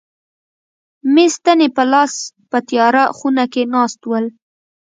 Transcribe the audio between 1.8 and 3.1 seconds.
لاس په تیاره